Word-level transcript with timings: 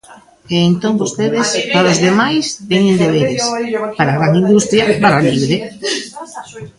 E 0.53 0.57
entón 0.69 0.93
vostedes, 1.01 1.47
para 1.73 1.91
os 1.93 1.99
demais, 2.07 2.43
teñen 2.71 2.95
deberes; 3.03 3.41
para 3.97 4.11
a 4.13 4.17
gran 4.19 4.33
industria, 4.43 4.83
barra 5.03 5.21
libre. 5.31 5.55